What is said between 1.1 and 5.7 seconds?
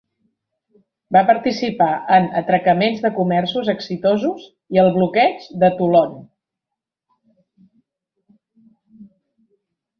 Va participar en atracaments de comerços exitosos i al bloqueig